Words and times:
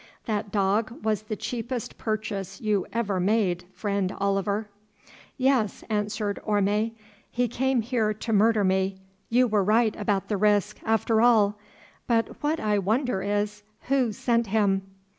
That 0.25 0.51
dog 0.51 1.03
was 1.05 1.21
the 1.21 1.35
cheapest 1.35 1.99
purchase 1.99 2.59
you 2.59 2.87
ever 2.91 3.19
made, 3.19 3.65
friend 3.71 4.11
Oliver." 4.17 4.67
"Yes," 5.37 5.83
answered 5.91 6.39
Orme, 6.43 6.93
"he 7.29 7.47
came 7.47 7.81
here 7.83 8.11
to 8.11 8.33
murder 8.33 8.63
me—you 8.63 9.47
were 9.47 9.63
right 9.63 9.95
about 9.95 10.27
the 10.27 10.37
risk, 10.37 10.79
after 10.83 11.21
all—but 11.21 12.29
what 12.43 12.59
I 12.59 12.79
wonder 12.79 13.21
is, 13.21 13.61
who 13.89 14.11
sent 14.11 14.47
him?" 14.47 14.81